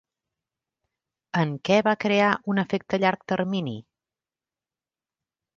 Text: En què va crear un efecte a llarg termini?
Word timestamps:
En 1.41 1.51
què 1.69 1.77
va 1.89 1.93
crear 2.05 2.31
un 2.53 2.63
efecte 2.63 2.99
a 2.99 3.03
llarg 3.05 3.29
termini? 3.35 3.77